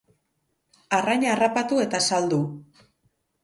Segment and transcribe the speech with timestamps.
[0.99, 2.41] Arraina harrapatu eta saldu.